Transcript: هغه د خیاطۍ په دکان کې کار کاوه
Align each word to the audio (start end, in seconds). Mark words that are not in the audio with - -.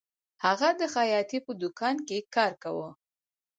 هغه 0.45 0.69
د 0.79 0.81
خیاطۍ 0.95 1.39
په 1.47 1.51
دکان 1.63 1.95
کې 2.07 2.17
کار 2.35 2.51
کاوه 2.63 2.89